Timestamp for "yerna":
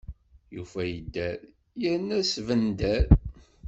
1.81-2.15